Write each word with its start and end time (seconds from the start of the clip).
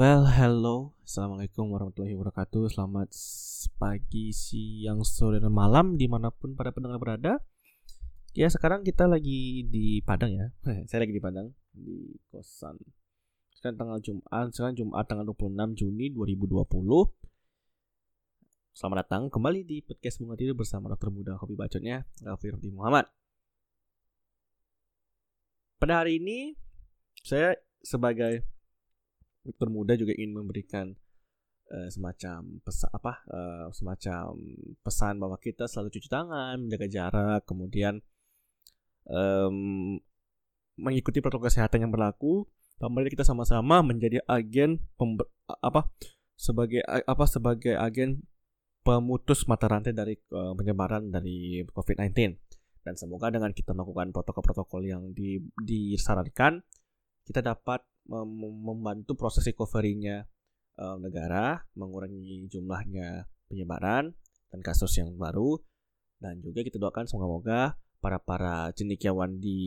Well, 0.00 0.24
hello, 0.32 0.96
assalamualaikum 1.04 1.76
warahmatullahi 1.76 2.16
wabarakatuh. 2.16 2.72
Selamat 2.72 3.12
pagi, 3.76 4.32
siang, 4.32 5.04
sore, 5.04 5.44
dan 5.44 5.52
malam 5.52 6.00
di 6.00 6.08
mana 6.08 6.32
pun 6.32 6.56
pada 6.56 6.72
pendengar 6.72 6.96
berada. 6.96 7.36
Ya 8.32 8.48
sekarang 8.48 8.80
kita 8.80 9.04
lagi 9.04 9.68
di 9.68 10.00
Padang 10.00 10.32
ya. 10.32 10.56
Saya 10.88 11.04
lagi 11.04 11.12
di 11.12 11.20
Padang 11.20 11.52
di 11.76 12.16
kosan. 12.32 12.80
Sekarang 13.52 13.76
tanggal 13.76 14.00
Jumat, 14.00 14.48
sekarang 14.56 14.72
Jumat 14.72 15.04
tanggal 15.04 15.36
26 15.36 15.84
Juni 15.84 16.08
2020. 16.16 16.64
Selamat 18.72 19.04
datang 19.04 19.28
kembali 19.28 19.68
di 19.68 19.84
podcast 19.84 20.16
Bunga 20.16 20.40
Tidur 20.40 20.56
bersama 20.56 20.88
dokter 20.88 21.12
muda 21.12 21.36
kopi 21.36 21.60
bacotnya 21.60 22.08
Raffi 22.24 22.56
Raffi 22.56 22.72
Muhammad. 22.72 23.04
Pada 25.76 26.00
hari 26.00 26.24
ini 26.24 26.56
saya 27.20 27.52
sebagai 27.84 28.59
dokter 29.46 29.68
muda 29.72 29.92
juga 29.96 30.12
ingin 30.16 30.36
memberikan 30.36 30.86
uh, 31.72 31.88
semacam 31.88 32.60
pesan 32.60 32.90
apa 32.92 33.12
uh, 33.30 33.66
semacam 33.72 34.36
pesan 34.84 35.14
bahwa 35.16 35.36
kita 35.40 35.64
selalu 35.70 35.88
cuci 35.96 36.08
tangan, 36.08 36.56
menjaga 36.60 36.86
jarak, 36.90 37.40
kemudian 37.48 38.02
um, 39.08 39.96
mengikuti 40.76 41.20
protokol 41.20 41.48
kesehatan 41.48 41.88
yang 41.88 41.92
berlaku. 41.92 42.48
Mari 42.80 43.12
kita 43.12 43.28
sama-sama 43.28 43.84
menjadi 43.84 44.24
agen 44.24 44.80
apa 45.60 45.92
sebagai 46.32 46.80
apa 46.88 47.24
sebagai 47.28 47.76
agen 47.76 48.24
pemutus 48.80 49.44
mata 49.44 49.68
rantai 49.68 49.92
dari 49.92 50.16
uh, 50.32 50.56
penyebaran 50.56 51.12
dari 51.12 51.60
COVID-19 51.68 52.40
dan 52.80 52.96
semoga 52.96 53.28
dengan 53.28 53.52
kita 53.52 53.76
melakukan 53.76 54.08
protokol-protokol 54.16 54.80
yang 54.88 55.12
di, 55.12 55.36
disarankan 55.60 56.64
kita 57.28 57.44
dapat 57.44 57.84
membantu 58.08 59.14
proses 59.14 59.44
recovery-nya 59.46 60.26
uh, 60.80 60.96
negara, 60.98 61.60
mengurangi 61.76 62.48
jumlahnya 62.50 63.28
penyebaran 63.50 64.14
dan 64.50 64.60
kasus 64.62 64.96
yang 64.98 65.14
baru 65.14 65.58
dan 66.20 66.38
juga 66.44 66.60
kita 66.60 66.76
doakan 66.76 67.06
semoga-moga 67.08 67.74
para 68.00 68.16
para 68.16 68.72
cendekiawan 68.72 69.36
di 69.36 69.60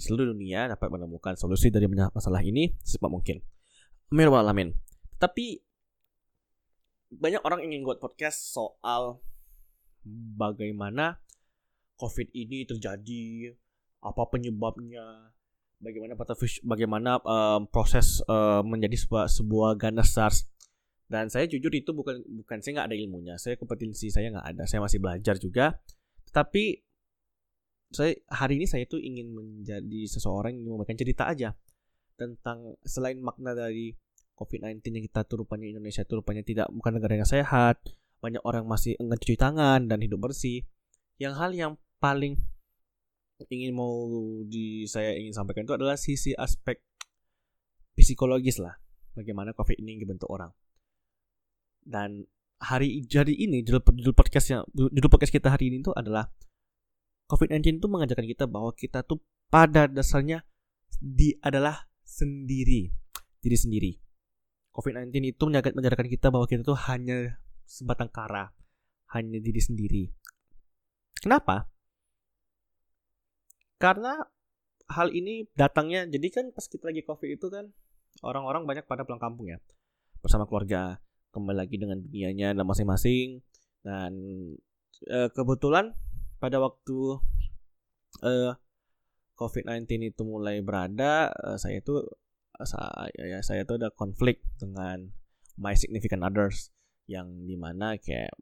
seluruh 0.00 0.32
dunia 0.32 0.68
dapat 0.72 0.88
menemukan 0.88 1.36
solusi 1.36 1.68
dari 1.68 1.84
masalah 1.88 2.40
ini 2.40 2.72
secepat 2.80 3.10
mungkin. 3.12 3.44
Amin 4.12 4.28
alamin. 4.32 4.70
Tapi 5.20 5.60
banyak 7.12 7.42
orang 7.44 7.64
ingin 7.64 7.84
buat 7.84 8.00
podcast 8.02 8.50
soal 8.50 9.20
bagaimana 10.36 11.20
COVID 11.96 12.28
ini 12.36 12.68
terjadi, 12.68 13.56
apa 14.04 14.22
penyebabnya, 14.28 15.32
bagaimana 15.80 16.14
bagaimana 16.64 17.10
um, 17.22 17.68
proses 17.68 18.20
uh, 18.26 18.64
menjadi 18.64 18.96
sebuah 18.96 19.26
sebuah 19.30 19.70
ganas 19.80 20.12
SARS. 20.12 20.38
Dan 21.06 21.30
saya 21.30 21.46
jujur 21.46 21.70
itu 21.70 21.94
bukan 21.94 22.18
bukan 22.42 22.58
saya 22.58 22.82
nggak 22.82 22.88
ada 22.90 22.98
ilmunya. 22.98 23.34
Saya 23.38 23.54
kompetensi 23.54 24.10
saya 24.10 24.34
nggak 24.34 24.46
ada. 24.56 24.62
Saya 24.66 24.82
masih 24.82 24.98
belajar 24.98 25.38
juga. 25.38 25.78
Tetapi 26.26 26.82
saya 27.94 28.18
hari 28.26 28.58
ini 28.58 28.66
saya 28.66 28.82
tuh 28.90 28.98
ingin 28.98 29.30
menjadi 29.30 30.00
seseorang 30.10 30.58
yang 30.58 30.74
memberikan 30.74 30.98
cerita 30.98 31.30
aja 31.30 31.54
tentang 32.18 32.74
selain 32.82 33.22
makna 33.22 33.54
dari 33.54 33.94
COVID-19 34.34 34.82
yang 34.82 35.04
kita 35.06 35.22
tuh 35.22 35.46
rupanya 35.46 35.70
Indonesia 35.70 36.02
tuh 36.02 36.20
rupanya 36.20 36.42
tidak 36.42 36.66
bukan 36.74 36.98
negara 36.98 37.14
yang 37.14 37.28
sehat 37.28 37.78
banyak 38.20 38.42
orang 38.42 38.64
masih 38.64 38.96
enggan 38.98 39.20
cuci 39.20 39.36
tangan 39.36 39.86
dan 39.86 39.98
hidup 40.00 40.18
bersih. 40.18 40.64
Yang 41.20 41.34
hal 41.38 41.50
yang 41.54 41.72
paling 42.00 42.40
ingin 43.52 43.76
mau 43.76 44.08
di 44.48 44.88
saya 44.88 45.12
ingin 45.16 45.36
sampaikan 45.36 45.68
itu 45.68 45.76
adalah 45.76 46.00
sisi 46.00 46.32
aspek 46.32 46.80
psikologis 47.92 48.60
lah 48.60 48.76
bagaimana 49.12 49.52
covid 49.52 49.76
ini 49.76 50.00
dibentuk 50.00 50.28
orang 50.32 50.52
dan 51.84 52.24
hari 52.56 53.04
jadi 53.04 53.30
ini 53.30 53.60
judul, 53.60 53.84
judul 54.00 54.16
podcast 54.16 54.46
yang 54.48 54.62
judul 54.72 55.12
podcast 55.12 55.32
kita 55.32 55.52
hari 55.52 55.68
ini 55.68 55.84
itu 55.84 55.92
adalah 55.92 56.32
COVID-19 57.26 57.82
itu 57.82 57.88
mengajarkan 57.90 58.22
kita 58.22 58.44
bahwa 58.46 58.70
kita 58.70 59.02
tuh 59.02 59.18
pada 59.50 59.90
dasarnya 59.90 60.46
di 61.02 61.34
adalah 61.42 61.90
sendiri 62.06 62.94
diri 63.42 63.56
sendiri. 63.58 63.92
COVID-19 64.74 65.34
itu 65.34 65.42
mengajarkan 65.46 66.06
kita 66.10 66.30
bahwa 66.30 66.46
kita 66.46 66.62
tuh 66.62 66.78
hanya 66.90 67.38
sebatang 67.66 68.10
kara, 68.10 68.54
hanya 69.14 69.38
diri 69.42 69.58
sendiri. 69.62 70.04
Kenapa? 71.18 71.66
Karena 73.76 74.16
hal 74.86 75.10
ini 75.10 75.50
datangnya 75.58 76.06
jadi 76.06 76.28
kan 76.30 76.44
pas 76.54 76.64
kita 76.70 76.88
lagi 76.88 77.02
covid 77.02 77.34
itu 77.34 77.50
kan 77.50 77.74
orang-orang 78.22 78.64
banyak 78.64 78.84
pada 78.88 79.04
pulang 79.04 79.20
kampung 79.20 79.52
ya. 79.52 79.58
Bersama 80.24 80.48
keluarga 80.48 81.00
kembali 81.36 81.56
lagi 81.56 81.76
dengan 81.76 82.00
dunianya 82.00 82.56
dan 82.56 82.64
masing-masing. 82.64 83.44
Dan 83.84 84.12
e, 85.04 85.18
kebetulan 85.30 85.92
pada 86.40 86.58
waktu 86.58 87.20
e, 88.24 88.32
COVID-19 89.36 90.16
itu 90.16 90.22
mulai 90.24 90.64
berada 90.64 91.28
e, 91.36 91.60
saya 91.60 91.84
itu 91.84 92.00
saya 92.56 93.12
ya 93.20 93.44
saya 93.44 93.68
itu 93.68 93.76
ada 93.76 93.92
konflik 93.92 94.40
dengan 94.56 95.12
my 95.60 95.76
significant 95.76 96.24
others. 96.24 96.72
Yang 97.06 97.28
di 97.46 97.56
mana 97.60 97.94
kayak 98.00 98.34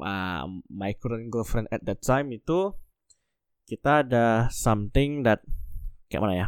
uh, 0.00 0.44
my 0.68 0.92
current 0.96 1.28
girlfriend 1.28 1.68
at 1.72 1.84
that 1.84 2.00
time 2.00 2.32
itu 2.32 2.72
kita 3.68 4.04
ada 4.06 4.50
something 4.50 5.22
that 5.22 5.42
kayak 6.10 6.22
mana 6.22 6.34
ya? 6.34 6.46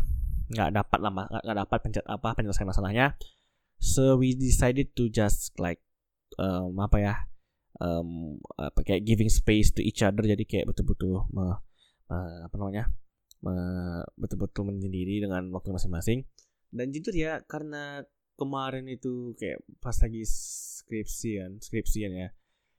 Nggak 0.50 0.70
dapat 0.76 0.98
lama 1.00 1.22
nggak 1.30 1.58
dapat 1.64 1.78
pencet 1.80 2.04
apa 2.04 2.36
penyelesaian 2.36 2.68
masalahnya. 2.68 3.06
So 3.80 4.16
we 4.16 4.32
decided 4.32 4.96
to 4.96 5.08
just 5.12 5.56
like 5.60 5.80
um, 6.36 6.76
apa 6.80 6.96
ya? 7.00 7.14
Um, 7.82 8.38
apa 8.54 8.86
kayak 8.86 9.02
giving 9.02 9.28
space 9.28 9.74
to 9.74 9.82
each 9.82 10.00
other. 10.00 10.22
Jadi 10.22 10.46
kayak 10.46 10.70
betul-betul 10.70 11.26
me, 11.34 11.42
uh, 11.48 11.58
apa 12.46 12.54
namanya? 12.60 12.92
Betul-betul 14.16 14.72
menyendiri 14.72 15.20
dengan 15.20 15.50
waktu 15.52 15.74
masing-masing. 15.74 16.24
Dan 16.72 16.90
jujur 16.94 17.12
ya 17.12 17.44
karena 17.44 18.02
kemarin 18.34 18.88
itu 18.90 19.36
kayak 19.38 19.62
pas 19.78 19.94
lagi 20.00 20.24
skripsian 20.24 21.60
skripsian 21.60 22.12
ya. 22.14 22.28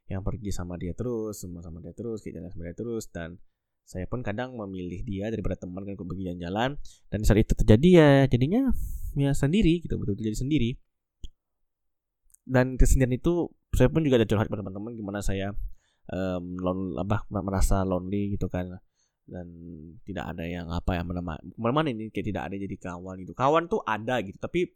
Yang 0.06 0.22
pergi 0.22 0.50
sama 0.53 0.78
dia 0.78 0.94
terus 0.94 1.41
semua 1.41 1.66
sama 1.66 1.81
dia 1.81 1.94
terus 1.94 2.22
kayak 2.22 2.41
jalan 2.41 2.50
sama 2.53 2.63
dia 2.69 2.78
terus 2.78 3.06
dan 3.09 3.41
saya 3.85 4.09
pun 4.09 4.25
kadang 4.25 4.57
memilih 4.57 5.06
dia 5.06 5.29
daripada 5.29 5.53
teman 5.62 5.85
kan 5.85 5.94
untuk 5.94 6.09
pergi 6.09 6.34
jalan-jalan. 6.34 6.81
Dan 7.13 7.19
saat 7.22 7.46
itu 7.46 7.53
terjadi 7.53 7.90
ya 7.94 8.09
jadinya 8.25 8.73
ya 9.16 9.31
sendiri 9.31 9.85
gitu 9.85 10.01
betul 10.01 10.18
betul 10.18 10.25
jadi 10.34 10.38
sendiri. 10.41 10.69
Dan 12.46 12.81
kesendirian 12.81 13.13
itu 13.13 13.53
saya 13.78 13.94
pun 13.94 14.01
juga 14.01 14.18
ada 14.18 14.28
curhat 14.28 14.50
pada 14.50 14.66
teman-teman 14.66 14.97
gimana 14.97 15.22
saya 15.22 15.53
um, 16.09 16.57
lon, 16.57 16.97
apa 16.97 17.29
merasa 17.29 17.85
lonely 17.85 18.34
gitu 18.34 18.50
kan. 18.50 18.73
Dan 19.25 19.47
tidak 20.06 20.34
ada 20.34 20.46
yang 20.46 20.69
apa 20.73 20.97
yang 20.97 21.06
menemani 21.06 21.53
mana 21.57 21.90
ini 21.90 22.09
kayak 22.09 22.25
tidak 22.34 22.44
ada 22.50 22.56
jadi 22.57 22.75
kawan 22.81 23.16
gitu. 23.22 23.34
Kawan 23.38 23.69
tuh 23.69 23.85
ada 23.85 24.17
gitu 24.25 24.41
tapi 24.41 24.73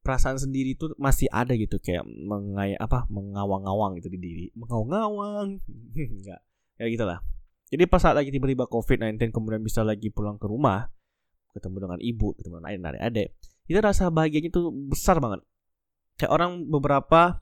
perasaan 0.00 0.40
sendiri 0.40 0.72
itu 0.72 0.88
masih 0.96 1.28
ada 1.28 1.52
gitu 1.52 1.76
kayak 1.84 2.00
mengay 2.08 2.72
apa 2.80 3.04
mengawang-awang 3.12 4.00
gitu 4.00 4.08
di 4.08 4.16
diri. 4.16 4.46
Mengawang-awang. 4.56 5.60
Enggak 6.16 6.40
ya 6.78 6.86
gitulah 6.86 7.18
jadi 7.68 7.84
pas 7.84 8.00
saat 8.00 8.16
lagi 8.16 8.32
tiba-tiba 8.32 8.64
COVID-19 8.64 9.28
kemudian 9.28 9.60
bisa 9.60 9.84
lagi 9.84 10.08
pulang 10.08 10.40
ke 10.40 10.48
rumah, 10.48 10.88
ketemu 11.52 11.76
dengan 11.84 11.98
ibu, 12.00 12.32
ketemu 12.32 12.54
dengan 12.60 12.68
ayah, 12.72 12.80
adik-adik, 12.96 13.28
itu 13.68 13.78
rasa 13.84 14.08
bahagianya 14.08 14.48
itu 14.48 14.72
besar 14.88 15.20
banget. 15.20 15.44
Kayak 16.16 16.32
orang 16.32 16.64
beberapa 16.64 17.36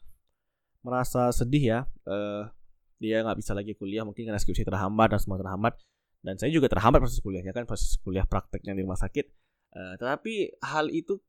merasa 0.82 1.30
sedih 1.30 1.64
ya, 1.64 1.78
uh, 2.10 2.50
dia 2.98 3.22
nggak 3.22 3.38
bisa 3.38 3.54
lagi 3.54 3.78
kuliah 3.78 4.02
mungkin 4.02 4.26
karena 4.26 4.40
skripsi 4.42 4.66
terhambat 4.66 5.14
dan 5.14 5.20
semua 5.22 5.38
terhambat. 5.38 5.78
Dan 6.26 6.34
saya 6.42 6.50
juga 6.50 6.66
terhambat 6.66 6.98
proses 6.98 7.22
kuliahnya 7.22 7.54
kan, 7.54 7.62
proses 7.62 7.94
kuliah 8.02 8.26
prakteknya 8.26 8.74
di 8.74 8.82
rumah 8.82 8.98
sakit. 8.98 9.30
Uh, 9.70 9.94
tetapi 9.94 10.58
hal 10.58 10.90
itu 10.90 11.22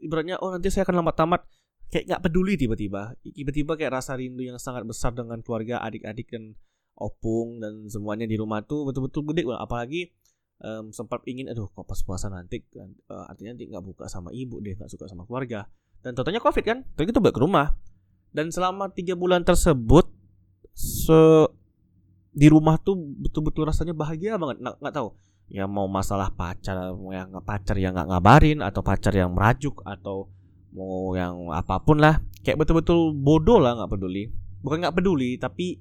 ibaratnya 0.00 0.40
oh 0.40 0.52
nanti 0.52 0.68
saya 0.72 0.84
akan 0.88 1.04
lambat 1.04 1.16
tamat 1.16 1.42
kayak 1.92 2.08
nggak 2.08 2.22
peduli 2.24 2.56
tiba-tiba 2.56 3.12
tiba-tiba 3.20 3.72
kayak 3.76 4.00
rasa 4.00 4.16
rindu 4.16 4.40
yang 4.40 4.56
sangat 4.56 4.82
besar 4.88 5.12
dengan 5.12 5.44
keluarga 5.44 5.84
adik-adik 5.84 6.32
dan 6.32 6.56
opung 6.96 7.58
dan 7.58 7.88
semuanya 7.88 8.28
di 8.28 8.36
rumah 8.36 8.62
tuh 8.62 8.88
betul-betul 8.88 9.26
gede 9.32 9.48
banget. 9.48 9.62
Apalagi 9.64 10.02
um, 10.62 10.94
sempat 10.94 11.24
ingin 11.26 11.50
aduh 11.50 11.68
kok 11.72 11.84
pas 11.84 12.00
puasa 12.04 12.28
nanti 12.28 12.62
uh, 12.76 13.26
artinya 13.28 13.56
nanti 13.56 13.68
nggak 13.68 13.84
buka 13.84 14.04
sama 14.06 14.30
ibu 14.32 14.60
deh 14.60 14.76
nggak 14.78 14.90
suka 14.90 15.08
sama 15.08 15.26
keluarga. 15.26 15.66
Dan 16.02 16.18
totalnya 16.18 16.42
covid 16.42 16.64
kan 16.66 16.78
tapi 16.94 17.10
itu 17.10 17.20
balik 17.22 17.36
ke 17.38 17.42
rumah. 17.42 17.74
Dan 18.32 18.48
selama 18.48 18.88
tiga 18.88 19.12
bulan 19.12 19.44
tersebut 19.44 20.08
se 20.72 21.20
di 22.32 22.48
rumah 22.48 22.80
tuh 22.80 22.96
betul-betul 22.96 23.68
rasanya 23.68 23.92
bahagia 23.92 24.40
banget. 24.40 24.64
Nggak, 24.64 24.76
nggak 24.80 24.94
tahu 24.96 25.08
ya 25.52 25.68
mau 25.68 25.84
masalah 25.84 26.32
pacar 26.32 26.96
yang 26.96 27.28
nggak 27.28 27.44
pacar 27.44 27.76
yang 27.76 27.92
nggak 27.92 28.08
ngabarin 28.08 28.64
atau 28.64 28.80
pacar 28.80 29.12
yang 29.12 29.36
merajuk 29.36 29.84
atau 29.84 30.32
mau 30.72 31.12
yang 31.12 31.52
apa 31.52 31.76
pun 31.84 32.00
lah. 32.00 32.24
Kayak 32.40 32.64
betul-betul 32.64 33.12
bodoh 33.12 33.60
lah 33.60 33.76
nggak 33.76 33.92
peduli. 33.92 34.32
Bukan 34.64 34.80
nggak 34.80 34.96
peduli 34.96 35.36
tapi 35.36 35.76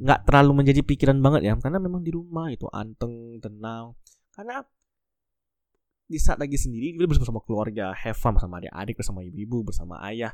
nggak 0.00 0.24
terlalu 0.24 0.64
menjadi 0.64 0.80
pikiran 0.80 1.20
banget 1.20 1.52
ya 1.52 1.54
karena 1.60 1.76
memang 1.76 2.00
di 2.00 2.10
rumah 2.10 2.48
itu 2.48 2.64
anteng 2.72 3.36
tenang. 3.36 3.92
Karena 4.32 4.64
di 6.10 6.18
saat 6.18 6.40
lagi 6.40 6.56
sendiri 6.56 6.96
dia 6.96 7.06
bersama 7.06 7.44
keluarga 7.44 7.92
have 7.92 8.16
fun 8.16 8.34
bersama 8.34 8.58
adik-adik 8.58 8.96
bersama 8.96 9.20
ibu-ibu 9.20 9.68
bersama 9.68 10.00
ayah. 10.08 10.32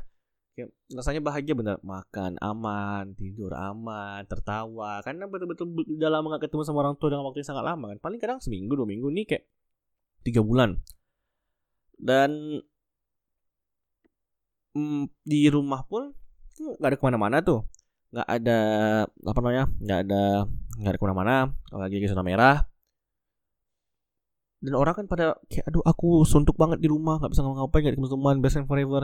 Kayak 0.55 0.73
rasanya 0.89 1.21
bahagia 1.21 1.53
bener 1.53 1.77
makan 1.83 2.39
aman 2.39 3.13
tidur 3.19 3.51
aman 3.53 4.23
tertawa. 4.25 5.03
Karena 5.03 5.27
betul-betul 5.27 5.67
udah 5.99 6.09
lama 6.09 6.39
ketemu 6.39 6.63
sama 6.63 6.87
orang 6.87 6.95
tua 6.95 7.11
dengan 7.11 7.27
waktu 7.27 7.43
yang 7.43 7.49
sangat 7.51 7.65
lama 7.67 7.85
kan. 7.91 7.99
Paling 7.99 8.19
kadang 8.23 8.39
seminggu 8.39 8.71
dua 8.73 8.87
minggu 8.87 9.11
nih 9.11 9.25
kayak 9.27 9.43
tiga 10.23 10.41
bulan. 10.41 10.79
Dan 11.99 12.63
mm, 14.79 15.11
di 15.27 15.51
rumah 15.51 15.83
pun 15.83 16.15
nggak 16.57 16.89
ada 16.89 16.97
ke 16.97 17.03
mana-mana 17.05 17.37
tuh 17.43 17.67
nggak 18.07 18.27
ada 18.27 18.59
apa 19.03 19.39
namanya 19.43 19.65
nggak 19.83 19.99
ada 20.07 20.23
nggak 20.79 20.91
ada 20.95 20.99
ke 20.99 21.05
mana-mana 21.05 21.35
lagi 21.73 21.97
ke 21.99 22.07
zona 22.07 22.23
merah. 22.23 22.63
Dan 24.57 24.73
orang 24.73 24.95
kan 24.97 25.05
pada 25.05 25.37
kayak 25.51 25.69
aduh 25.69 25.85
aku 25.85 26.25
suntuk 26.25 26.57
banget 26.57 26.81
di 26.81 26.89
rumah 26.89 27.21
nggak 27.21 27.29
bisa 27.29 27.45
ngapa-ngapain 27.45 27.81
nggak 27.85 27.95
ketemu 27.97 28.09
teman 28.13 28.35
best 28.41 28.53
friend 28.57 28.69
forever. 28.69 29.03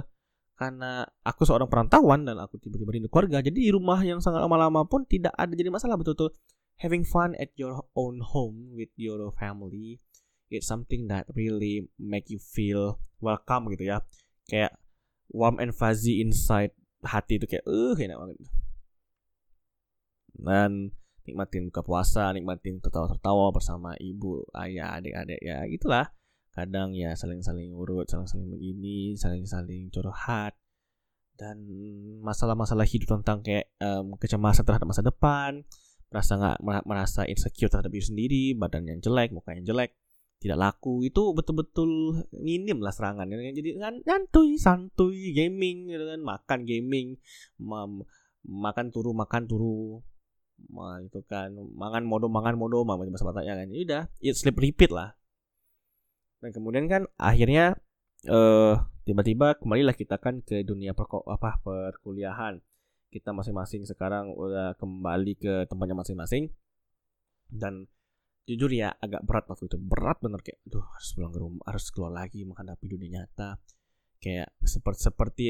Karena 0.54 1.02
aku 1.26 1.50
seorang 1.50 1.66
perantauan 1.66 2.30
dan 2.30 2.38
aku 2.38 2.62
tiba-tiba 2.62 2.94
rindu 2.94 3.10
keluarga 3.10 3.42
jadi 3.42 3.58
di 3.58 3.72
rumah 3.74 3.98
yang 4.06 4.22
sangat 4.22 4.46
lama-lama 4.46 4.86
pun 4.86 5.06
tidak 5.06 5.34
ada 5.34 5.54
jadi 5.54 5.70
masalah 5.74 5.98
betul-betul. 5.98 6.34
Having 6.82 7.04
fun 7.06 7.30
at 7.38 7.54
your 7.54 7.86
own 7.94 8.22
home 8.22 8.74
with 8.74 8.90
your 8.98 9.30
family 9.38 10.02
it's 10.54 10.70
something 10.70 11.10
that 11.10 11.26
really 11.34 11.90
make 11.98 12.30
you 12.30 12.38
feel 12.38 13.02
welcome 13.18 13.70
gitu 13.74 13.94
ya. 13.94 14.06
Kayak 14.46 14.78
warm 15.34 15.58
and 15.58 15.74
fuzzy 15.74 16.22
inside 16.22 16.74
hati 17.04 17.42
itu 17.42 17.46
kayak 17.50 17.66
uh 17.68 17.98
enak 17.98 18.16
banget 18.16 18.38
dan 20.38 20.94
nikmatin 21.24 21.72
buka 21.72 21.82
puasa 21.86 22.36
nikmatin 22.36 22.84
tertawa-tertawa 22.84 23.56
bersama 23.56 23.96
ibu 24.02 24.44
ayah 24.58 25.00
adik-adik 25.00 25.40
ya 25.40 25.64
gitulah. 25.70 26.12
Kadang 26.54 26.94
ya 26.94 27.18
saling-saling 27.18 27.74
urut 27.74 28.06
saling-saling 28.06 28.50
begini 28.54 29.18
saling-saling 29.18 29.90
curhat. 29.90 30.54
Dan 31.34 31.66
masalah-masalah 32.22 32.86
hidup 32.86 33.18
tentang 33.20 33.42
kayak 33.42 33.74
um, 33.82 34.14
kecemasan 34.22 34.70
terhadap 34.70 34.86
masa 34.86 35.02
depan 35.02 35.66
merasa 36.14 36.38
nggak 36.38 36.86
merasa 36.86 37.26
insecure 37.26 37.74
terhadap 37.74 37.90
diri 37.90 38.06
sendiri 38.06 38.44
badan 38.54 38.86
yang 38.86 39.02
jelek 39.02 39.34
muka 39.34 39.58
yang 39.58 39.66
jelek 39.66 39.98
tidak 40.38 40.62
laku 40.62 41.02
itu 41.02 41.34
betul-betul 41.34 42.22
minim 42.38 42.78
lah 42.86 42.94
serangan 42.94 43.26
jadi 43.26 43.82
kan 43.82 43.98
santuy 44.06 44.54
santuy 44.62 45.34
gaming 45.34 45.90
gitu 45.90 46.06
kan 46.06 46.22
makan 46.22 46.60
gaming 46.70 47.18
makan 48.46 48.94
turu 48.94 49.18
makan 49.18 49.50
turu 49.50 50.06
Ma, 50.74 50.98
itu 51.04 51.22
kan 51.28 51.54
makan 51.54 52.08
modo 52.08 52.32
makan 52.32 52.58
modo 52.58 52.82
mama 52.82 53.06
bahasa 53.06 53.28
Bataknya 53.28 53.54
kan. 53.62 53.68
Ya 53.70 53.80
udah 53.86 54.04
it 54.24 54.36
sleep 54.38 54.58
repeat 54.58 54.90
lah. 54.90 55.14
Dan 56.42 56.50
kemudian 56.52 56.86
kan 56.90 57.06
akhirnya 57.16 57.78
eh 58.28 58.76
tiba-tiba 59.04 59.60
kembalilah 59.60 59.96
kita 59.96 60.16
kan 60.20 60.40
ke 60.44 60.64
dunia 60.64 60.96
perko 60.96 61.24
apa 61.28 61.60
perkuliahan. 61.62 62.60
Kita 63.14 63.30
masing-masing 63.30 63.86
sekarang 63.86 64.34
udah 64.34 64.74
kembali 64.80 65.34
ke 65.38 65.54
tempatnya 65.70 65.94
masing-masing. 65.94 66.50
Dan 67.54 67.86
jujur 68.50 68.74
ya 68.74 68.92
agak 68.98 69.22
berat 69.24 69.46
waktu 69.46 69.70
itu. 69.70 69.78
Berat 69.78 70.18
bener 70.24 70.42
kayak 70.42 70.60
aduh 70.66 70.84
harus 70.84 71.10
pulang 71.14 71.32
ke 71.32 71.40
rumah 71.40 71.64
harus 71.70 71.86
keluar 71.94 72.12
lagi 72.12 72.42
menghadapi 72.44 72.86
dunia 72.90 73.22
nyata. 73.22 73.62
Kayak 74.18 74.50
seperti 74.64 75.00
seperti 75.04 75.46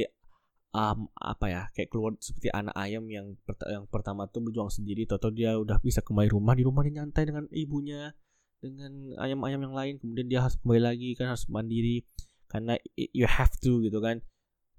um, 0.74 1.08
apa 1.16 1.46
ya 1.48 1.62
kayak 1.72 1.90
keluar 1.94 2.18
seperti 2.20 2.50
anak 2.50 2.76
ayam 2.76 3.06
yang 3.08 3.38
yang 3.70 3.86
pertama 3.88 4.26
tuh 4.28 4.42
berjuang 4.44 4.74
sendiri 4.74 5.06
atau 5.08 5.30
dia 5.30 5.56
udah 5.56 5.80
bisa 5.80 6.02
kembali 6.02 6.34
rumah 6.34 6.54
di 6.58 6.66
rumah 6.66 6.82
dia 6.84 7.02
nyantai 7.02 7.24
dengan 7.30 7.46
ibunya 7.54 8.12
dengan 8.60 8.92
ayam-ayam 9.22 9.70
yang 9.70 9.76
lain 9.76 9.94
kemudian 10.02 10.28
dia 10.28 10.40
harus 10.42 10.58
kembali 10.60 10.82
lagi 10.82 11.10
kan 11.14 11.32
harus 11.32 11.46
mandiri 11.48 12.04
karena 12.50 12.78
you 12.96 13.26
have 13.30 13.54
to 13.62 13.82
gitu 13.86 13.98
kan 14.02 14.22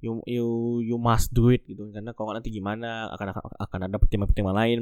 you 0.05 0.20
you 0.29 0.46
you 0.85 0.96
must 1.00 1.32
do 1.32 1.49
it 1.49 1.64
gitu 1.64 1.88
karena 1.88 2.12
kalau 2.12 2.37
nanti 2.37 2.52
gimana 2.52 3.08
akan 3.17 3.32
akan, 3.32 3.43
akan 3.56 3.81
ada 3.88 3.97
pertimbangan-pertimbangan 3.97 4.61
lain. 4.61 4.81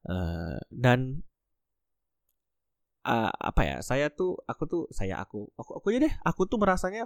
Uh, 0.00 0.56
dan 0.72 1.20
uh, 3.04 3.28
apa 3.28 3.62
ya 3.68 3.76
saya 3.84 4.08
tuh 4.08 4.40
aku 4.48 4.64
tuh 4.64 4.82
saya 4.88 5.20
aku 5.20 5.52
aku 5.60 5.76
aku 5.76 5.86
aja 5.92 6.08
deh 6.08 6.14
aku 6.24 6.48
tuh 6.48 6.56
merasanya 6.56 7.04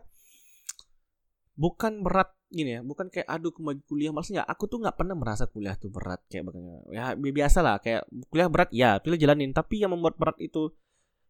bukan 1.55 2.03
berat 2.03 2.35
gini 2.51 2.79
ya 2.79 2.81
bukan 2.87 3.11
kayak 3.11 3.27
aduh 3.27 3.51
kembali 3.55 3.83
kuliah. 3.87 4.13
Maksudnya 4.15 4.43
aku 4.47 4.67
tuh 4.71 4.83
nggak 4.83 4.95
pernah 4.99 5.15
merasa 5.19 5.47
kuliah 5.51 5.75
tuh 5.79 5.91
berat 5.91 6.23
kayak 6.31 6.51
bagaimana. 6.51 6.83
Ya 6.91 7.15
biasa 7.15 7.59
lah 7.63 7.79
kayak 7.83 8.07
kuliah 8.31 8.49
berat 8.51 8.71
ya 8.71 8.99
pilih 9.03 9.19
jalanin. 9.19 9.51
Tapi 9.55 9.83
yang 9.83 9.95
membuat 9.95 10.19
berat 10.19 10.39
itu 10.39 10.75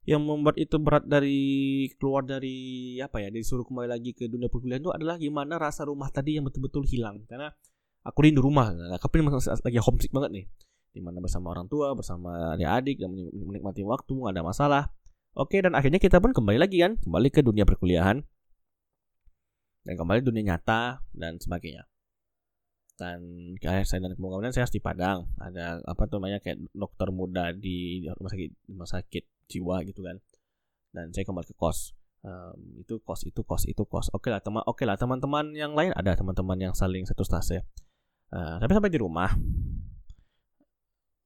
yang 0.05 0.21
membuat 0.21 0.61
itu 0.61 0.76
berat 0.76 1.09
dari 1.09 1.41
keluar 1.97 2.29
dari 2.29 3.00
apa 3.00 3.25
ya 3.25 3.32
disuruh 3.32 3.65
kembali 3.65 3.88
lagi 3.88 4.12
ke 4.12 4.29
dunia 4.29 4.53
perkuliahan 4.53 4.85
itu 4.85 4.93
adalah 4.93 5.17
gimana 5.17 5.56
rasa 5.56 5.88
rumah 5.88 6.12
tadi 6.12 6.37
yang 6.37 6.44
betul-betul 6.44 6.85
hilang. 6.85 7.25
Karena 7.25 7.49
aku 8.05 8.19
rindu 8.21 8.44
rumah 8.44 8.73
aku 9.00 9.17
ini 9.17 9.32
lagi 9.32 9.81
homesick 9.81 10.12
banget 10.12 10.31
nih. 10.41 10.47
Di 10.94 11.00
mana 11.03 11.19
bersama 11.25 11.50
orang 11.50 11.67
tua 11.67 11.97
bersama 11.97 12.55
adik-adik 12.55 13.00
dan 13.00 13.17
menikmati 13.32 13.81
waktu 13.81 14.12
nggak 14.12 14.32
ada 14.37 14.44
masalah. 14.44 14.82
Oke 15.35 15.59
dan 15.59 15.75
akhirnya 15.75 15.99
kita 15.99 16.23
pun 16.23 16.31
kembali 16.31 16.62
lagi 16.62 16.79
kan 16.79 16.94
kembali 17.00 17.29
ke 17.32 17.43
dunia 17.43 17.67
perkuliahan 17.67 18.23
dan 19.85 19.95
kembali 19.95 20.21
dunia 20.25 20.55
nyata 20.55 21.05
dan 21.13 21.37
sebagainya. 21.39 21.85
Dan 22.95 23.53
kayak 23.59 23.91
saya 23.91 24.07
dan 24.07 24.15
kemudian 24.15 24.55
saya 24.55 24.67
harus 24.67 24.75
di 24.75 24.83
Padang. 24.83 25.29
Ada 25.37 25.83
apa 25.85 26.07
tuh 26.07 26.23
namanya 26.23 26.39
kayak 26.41 26.63
dokter 26.73 27.11
muda 27.11 27.51
di 27.51 28.07
rumah 28.07 28.31
sakit 28.31 28.51
rumah 28.71 28.89
sakit 28.89 29.25
jiwa 29.51 29.77
gitu 29.85 30.01
kan. 30.01 30.17
Dan 30.95 31.11
saya 31.11 31.27
kembali 31.27 31.47
ke 31.47 31.55
kos. 31.59 31.93
Um, 32.25 32.81
itu 32.81 32.97
kos 33.05 33.29
itu 33.29 33.45
kos 33.45 33.69
itu 33.69 33.83
kos. 33.85 34.09
Oke 34.15 34.33
lah 34.33 34.41
teman 34.41 34.65
oke 34.65 34.87
lah 34.89 34.97
teman-teman 34.97 35.53
yang 35.53 35.77
lain. 35.77 35.93
Ada 35.93 36.17
teman-teman 36.17 36.57
yang 36.71 36.73
saling 36.73 37.05
satu 37.05 37.27
stase 37.27 37.67
uh, 38.35 38.57
tapi 38.59 38.73
sampai 38.75 38.91
di 38.93 38.99
rumah 39.01 39.31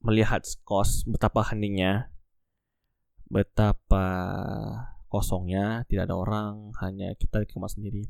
melihat 0.04 0.44
kos 0.62 1.04
betapa 1.08 1.42
heningnya 1.50 2.12
betapa 3.28 4.06
kosongnya 5.10 5.84
tidak 5.90 6.08
ada 6.08 6.16
orang 6.16 6.72
hanya 6.80 7.12
kita 7.18 7.44
di 7.44 7.48
kamar 7.50 7.68
sendiri 7.68 8.08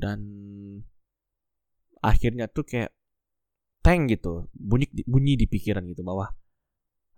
dan 0.00 0.20
akhirnya 2.04 2.48
tuh 2.48 2.64
kayak 2.68 2.92
tank 3.84 4.08
gitu 4.12 4.48
bunyi 4.56 4.88
bunyi 5.04 5.36
di 5.36 5.44
pikiran 5.44 5.84
gitu 5.88 6.00
bahwa 6.00 6.32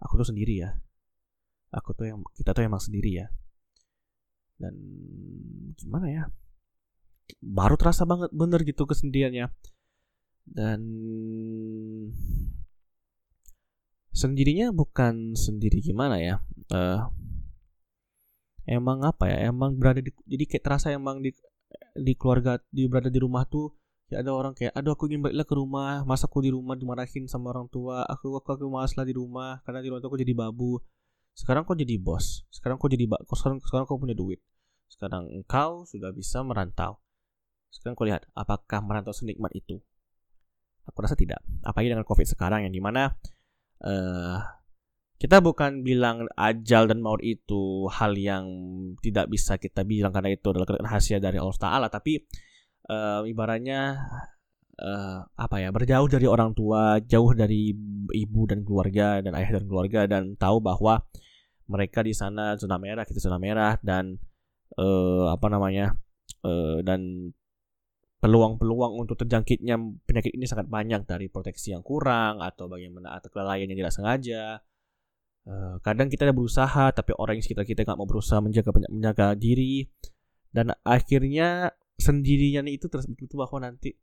aku 0.02 0.18
tuh 0.18 0.28
sendiri 0.34 0.66
ya. 0.66 0.70
Aku 1.74 1.92
tuh 1.94 2.10
yang 2.10 2.22
kita 2.34 2.54
tuh 2.54 2.66
emang 2.66 2.82
sendiri 2.82 3.22
ya. 3.22 3.26
Dan 4.56 4.74
gimana 5.76 6.06
ya? 6.08 6.24
Baru 7.42 7.76
terasa 7.76 8.06
banget 8.06 8.30
bener 8.32 8.62
gitu 8.64 8.86
kesendiriannya. 8.86 9.50
Dan 10.46 10.80
sendirinya 14.14 14.72
bukan 14.72 15.34
sendiri 15.36 15.82
gimana 15.82 16.22
ya? 16.22 16.36
Uh, 16.72 17.10
emang 18.64 19.04
apa 19.04 19.28
ya? 19.30 19.50
Emang 19.50 19.76
berada 19.76 20.00
di 20.00 20.10
jadi 20.24 20.44
kayak 20.46 20.64
terasa 20.64 20.94
emang 20.94 21.20
di 21.20 21.34
di 22.00 22.12
keluarga 22.16 22.60
di 22.68 22.86
berada 22.86 23.08
di 23.08 23.20
rumah 23.20 23.44
tuh 23.48 23.72
ya 24.06 24.22
ada 24.22 24.30
orang 24.30 24.54
kayak 24.54 24.70
aduh 24.70 24.94
aku 24.94 25.10
ingin 25.10 25.26
baiklah 25.26 25.46
ke 25.46 25.54
rumah 25.58 26.06
masa 26.06 26.30
aku 26.30 26.38
di 26.38 26.54
rumah 26.54 26.78
dimarahin 26.78 27.26
sama 27.26 27.50
orang 27.50 27.66
tua 27.66 28.06
aku 28.06 28.38
aku, 28.38 28.54
aku 28.54 28.70
malas 28.70 28.94
di 28.94 29.14
rumah 29.14 29.58
karena 29.66 29.82
di 29.82 29.90
rumah 29.90 30.00
tuh 30.02 30.10
aku 30.14 30.18
jadi 30.20 30.34
babu. 30.36 30.78
Sekarang 31.36 31.68
kau 31.68 31.76
jadi 31.76 32.00
bos 32.00 32.48
sekarang 32.48 32.80
kau 32.80 32.88
jadi 32.88 33.04
kau 33.04 33.36
sekarang 33.36 33.60
sekarang 33.60 33.84
kau 33.84 34.00
punya 34.00 34.16
duit? 34.16 34.40
Sekarang 34.88 35.28
engkau 35.28 35.84
sudah 35.84 36.14
bisa 36.14 36.40
merantau. 36.40 37.02
Sekarang 37.68 37.92
kau 37.98 38.08
lihat 38.08 38.24
apakah 38.32 38.80
merantau 38.80 39.12
senikmat 39.12 39.52
itu? 39.52 39.82
Aku 40.86 41.02
rasa 41.02 41.18
tidak 41.18 41.42
apalagi 41.66 41.92
dengan 41.92 42.06
covid 42.06 42.24
sekarang 42.24 42.64
yang 42.64 42.72
di 42.72 42.80
mana 42.80 43.12
uh, 43.84 44.38
kita 45.16 45.40
bukan 45.40 45.80
bilang 45.80 46.28
ajal 46.36 46.88
dan 46.88 47.00
maut 47.00 47.24
itu 47.24 47.88
hal 47.88 48.12
yang 48.16 48.44
tidak 49.00 49.32
bisa 49.32 49.56
kita 49.56 49.82
bilang 49.82 50.12
karena 50.12 50.36
itu 50.36 50.46
adalah 50.52 50.68
rahasia 50.76 51.16
dari 51.16 51.40
Allah 51.40 51.56
Taala 51.56 51.86
tapi 51.88 52.20
uh, 52.90 53.24
ibaratnya 53.24 53.96
uh, 54.80 55.18
apa 55.24 55.56
ya 55.60 55.68
berjauh 55.72 56.08
dari 56.08 56.26
orang 56.28 56.52
tua, 56.52 57.00
jauh 57.02 57.32
dari 57.32 57.72
ibu 58.12 58.40
dan 58.48 58.62
keluarga 58.62 59.20
dan 59.24 59.32
ayah 59.36 59.60
dan 59.60 59.64
keluarga 59.66 60.00
dan 60.06 60.36
tahu 60.36 60.60
bahwa 60.60 61.02
mereka 61.66 62.04
di 62.04 62.14
sana 62.14 62.54
zona 62.54 62.78
merah, 62.78 63.02
kita 63.02 63.18
zona 63.18 63.40
merah 63.40 63.74
dan 63.82 64.20
uh, 64.78 65.32
apa 65.32 65.46
namanya 65.50 65.96
uh, 66.46 66.78
dan 66.84 67.32
peluang-peluang 68.16 68.96
untuk 68.96 69.20
terjangkitnya 69.20 69.76
penyakit 70.08 70.32
ini 70.32 70.48
sangat 70.48 70.66
banyak 70.66 71.04
dari 71.04 71.28
proteksi 71.28 71.76
yang 71.76 71.84
kurang 71.84 72.40
atau 72.40 72.66
bagaimana 72.66 73.12
atau 73.18 73.28
kelalaian 73.28 73.68
yang 73.68 73.86
tidak 73.86 73.94
sengaja. 73.94 74.62
Uh, 75.46 75.78
kadang 75.78 76.10
kita 76.10 76.26
berusaha 76.34 76.90
tapi 76.90 77.14
orang 77.14 77.38
yang 77.38 77.44
sekitar 77.46 77.62
kita 77.62 77.86
nggak 77.86 77.94
mau 77.94 78.08
berusaha 78.08 78.42
menjaga 78.42 78.70
menjaga 78.90 79.26
diri. 79.38 79.86
Dan 80.50 80.74
akhirnya 80.82 81.70
sendirinya 81.96 82.66
itu 82.66 82.90
terus 82.90 83.06
betul 83.06 83.40
bahwa 83.40 83.70
nanti 83.70 83.94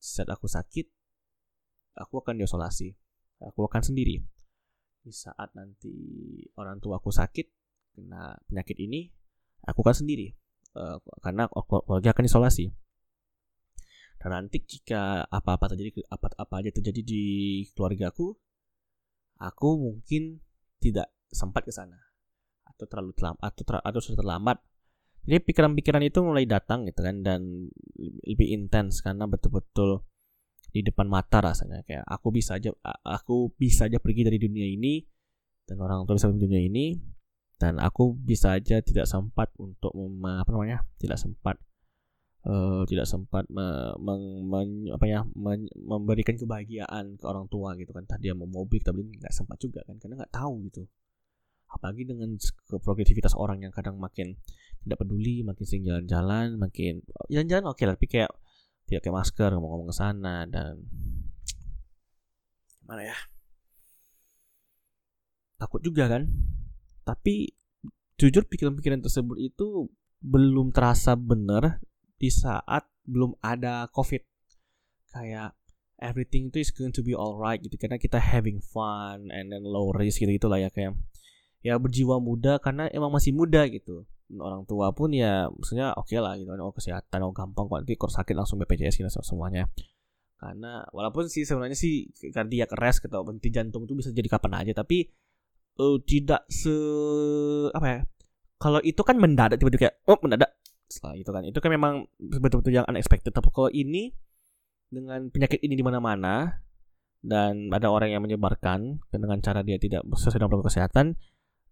saat 0.00 0.28
aku 0.30 0.46
sakit 0.46 0.86
aku 1.98 2.22
akan 2.22 2.38
diisolasi. 2.38 2.94
Aku 3.40 3.66
akan 3.66 3.82
sendiri. 3.82 4.22
Di 5.00 5.10
saat 5.10 5.50
nanti 5.56 5.90
orang 6.60 6.78
tua 6.78 7.00
aku 7.00 7.10
sakit 7.10 7.46
kena 7.96 8.38
penyakit 8.46 8.78
ini 8.78 9.10
aku 9.66 9.82
kan 9.82 9.96
sendiri. 9.96 10.30
Uh, 10.70 11.02
karena 11.18 11.50
keluarga 11.50 12.14
akan 12.14 12.30
isolasi 12.30 12.70
dan 14.20 14.36
nanti 14.36 14.60
jika 14.60 15.24
apa-apa 15.32 15.72
terjadi 15.72 16.04
apa-apa 16.12 16.60
aja 16.60 16.70
terjadi 16.76 17.00
di 17.00 17.24
keluargaku 17.72 18.36
aku 19.40 19.68
mungkin 19.80 20.44
tidak 20.80 21.12
sempat 21.30 21.62
ke 21.68 21.72
sana. 21.72 21.96
Atau 22.66 22.88
terlalu 22.88 23.12
terlambat 23.12 23.42
atau, 23.44 23.62
ter, 23.62 23.74
atau 23.78 24.00
sudah 24.00 24.18
terlambat. 24.24 24.58
Jadi 25.20 25.38
pikiran-pikiran 25.44 26.00
itu 26.00 26.18
mulai 26.24 26.48
datang 26.48 26.88
gitu 26.88 27.04
kan 27.04 27.20
dan 27.20 27.68
lebih 28.24 28.56
intens 28.56 29.04
karena 29.04 29.28
betul-betul 29.28 30.00
di 30.72 30.80
depan 30.80 31.06
mata 31.06 31.44
rasanya. 31.44 31.84
Kayak 31.84 32.08
aku 32.08 32.32
bisa 32.32 32.56
aja 32.56 32.72
aku 33.04 33.52
bisa 33.52 33.84
aja 33.86 34.00
pergi 34.00 34.24
dari 34.24 34.40
dunia 34.40 34.64
ini 34.64 35.04
dan 35.68 35.76
orang 35.84 36.08
tua 36.08 36.16
bisa 36.16 36.32
dari 36.32 36.40
dunia 36.40 36.62
ini 36.64 36.96
dan 37.60 37.76
aku 37.76 38.16
bisa 38.16 38.56
aja 38.56 38.80
tidak 38.80 39.04
sempat 39.04 39.52
untuk 39.60 39.92
mem, 39.92 40.40
apa 40.40 40.48
namanya 40.48 40.88
tidak 40.96 41.20
sempat 41.20 41.60
uh, 42.46 42.82
tidak 42.88 43.06
sempat 43.08 43.44
me, 43.52 43.92
meng, 44.00 44.24
men, 44.48 44.68
apa 44.92 45.04
ya 45.04 45.20
men, 45.36 45.68
memberikan 45.76 46.36
kebahagiaan 46.38 47.20
ke 47.20 47.24
orang 47.26 47.50
tua 47.52 47.76
gitu 47.76 47.92
kan. 47.92 48.06
Tadi 48.08 48.30
dia 48.30 48.34
mau 48.36 48.48
mobil 48.48 48.80
tapi 48.80 49.04
nggak 49.04 49.32
sempat 49.34 49.60
juga 49.60 49.84
kan 49.84 50.00
karena 50.00 50.24
nggak 50.24 50.32
tahu 50.32 50.64
gitu. 50.70 50.86
Apalagi 51.70 52.02
dengan 52.08 52.34
progresivitas 52.82 53.36
orang 53.38 53.62
yang 53.62 53.72
kadang 53.74 54.00
makin 54.00 54.34
tidak 54.80 54.98
peduli 55.04 55.44
makin 55.44 55.64
sering 55.68 55.84
jalan-jalan 55.84 56.56
makin 56.56 57.04
jalan-jalan 57.28 57.68
oke 57.68 57.76
okay 57.76 57.84
lah 57.84 57.94
tapi 58.00 58.08
kayak 58.08 58.32
tidak 58.88 59.00
kayak 59.04 59.16
masker 59.20 59.50
ngomong-ngomong 59.52 59.88
ke 59.92 59.96
sana 59.96 60.48
dan 60.48 60.82
mana 62.88 63.06
ya? 63.06 63.18
Takut 65.60 65.84
juga 65.84 66.08
kan? 66.08 66.24
Tapi 67.04 67.52
jujur 68.16 68.48
pikiran-pikiran 68.48 69.04
tersebut 69.04 69.36
itu 69.38 69.86
belum 70.20 70.72
terasa 70.72 71.16
benar 71.16 71.80
di 72.20 72.28
saat 72.28 72.84
belum 73.08 73.40
ada 73.40 73.88
covid. 73.88 74.20
Kayak 75.10 75.56
everything 75.98 76.52
itu 76.52 76.60
is 76.60 76.70
going 76.70 76.92
to 76.92 77.00
be 77.00 77.16
alright 77.16 77.58
gitu. 77.64 77.80
Karena 77.80 77.96
kita 77.96 78.20
having 78.20 78.60
fun 78.60 79.32
and 79.32 79.48
then 79.48 79.64
low 79.64 79.88
risk 79.96 80.20
gitu 80.20 80.30
gitulah 80.36 80.60
ya 80.60 80.68
kayak. 80.68 80.92
Ya 81.64 81.76
berjiwa 81.80 82.20
muda 82.20 82.60
karena 82.60 82.92
emang 82.92 83.08
masih 83.08 83.32
muda 83.32 83.64
gitu. 83.72 84.04
Orang 84.36 84.68
tua 84.68 84.94
pun 84.94 85.10
ya 85.10 85.48
maksudnya 85.48 85.96
oke 85.96 86.12
okay 86.12 86.20
lah 86.20 86.36
gitu. 86.36 86.52
Oh 86.60 86.76
kesehatan 86.76 87.24
oh 87.24 87.32
gampang 87.32 87.64
kok. 87.66 87.78
Nanti 87.82 87.96
kalau 87.96 88.12
sakit 88.12 88.34
langsung 88.36 88.60
BPJS 88.60 89.00
gitu 89.00 89.10
semuanya. 89.24 89.72
Karena 90.40 90.84
walaupun 90.92 91.28
sih 91.28 91.44
sebenarnya 91.44 91.76
sih 91.76 92.08
kardiak 92.32 92.72
arrest 92.76 93.04
gitu 93.04 93.16
berhenti 93.20 93.48
jantung 93.52 93.84
itu 93.84 93.92
bisa 93.92 94.08
jadi 94.08 94.28
kapan 94.28 94.64
aja 94.64 94.72
tapi 94.72 95.04
uh, 95.80 95.96
tidak 96.04 96.44
se 96.48 96.72
apa 97.72 97.86
ya 97.86 98.00
kalau 98.60 98.80
itu 98.84 99.00
kan 99.00 99.16
mendadak 99.16 99.56
tiba-tiba 99.56 99.88
kayak 99.88 99.96
oh 100.04 100.20
mendadak 100.20 100.59
setelah 100.90 101.14
itu 101.14 101.30
kan. 101.30 101.42
Itu 101.46 101.62
kan 101.62 101.70
memang 101.70 102.10
betul-betul 102.18 102.74
yang 102.74 102.86
unexpected. 102.90 103.30
Tapi 103.30 103.48
kalau 103.54 103.70
ini 103.70 104.10
dengan 104.90 105.30
penyakit 105.30 105.62
ini 105.62 105.78
di 105.78 105.84
mana-mana 105.86 106.60
dan 107.22 107.70
ada 107.70 107.88
orang 107.88 108.10
yang 108.10 108.26
menyebarkan 108.26 108.98
dengan 109.14 109.38
cara 109.38 109.62
dia 109.62 109.78
tidak 109.78 110.02
sesuai 110.02 110.42
dengan 110.42 110.50
protokol 110.50 110.68
kesehatan 110.74 111.06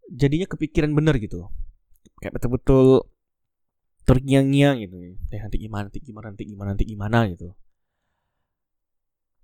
jadinya 0.09 0.47
kepikiran 0.47 0.95
bener 0.95 1.19
gitu. 1.19 1.51
Kayak 2.23 2.39
betul-betul 2.41 3.05
terngiang-ngiang 4.07 4.81
gitu. 4.87 4.97
Eh 5.35 5.41
nanti 5.43 5.59
gimana 5.61 5.91
nanti 5.91 6.01
gimana 6.01 6.27
nanti 6.33 6.45
gimana 6.47 6.69
nanti 6.73 6.87
gimana 6.87 7.19
gitu. 7.35 7.49